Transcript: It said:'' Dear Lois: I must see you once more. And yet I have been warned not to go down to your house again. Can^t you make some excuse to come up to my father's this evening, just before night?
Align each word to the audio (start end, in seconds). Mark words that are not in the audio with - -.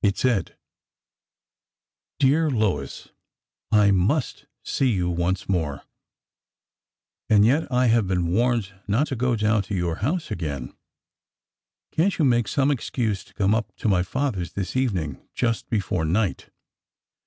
It 0.00 0.16
said:'' 0.16 0.56
Dear 2.20 2.50
Lois: 2.50 3.10
I 3.70 3.90
must 3.90 4.46
see 4.62 4.88
you 4.90 5.10
once 5.10 5.46
more. 5.46 5.82
And 7.28 7.44
yet 7.44 7.70
I 7.70 7.88
have 7.88 8.06
been 8.06 8.28
warned 8.28 8.72
not 8.86 9.08
to 9.08 9.14
go 9.14 9.36
down 9.36 9.60
to 9.64 9.74
your 9.74 9.96
house 9.96 10.30
again. 10.30 10.74
Can^t 11.92 12.18
you 12.18 12.24
make 12.24 12.48
some 12.48 12.70
excuse 12.70 13.22
to 13.24 13.34
come 13.34 13.54
up 13.54 13.76
to 13.76 13.88
my 13.88 14.02
father's 14.02 14.54
this 14.54 14.74
evening, 14.74 15.20
just 15.34 15.68
before 15.68 16.06
night? 16.06 16.48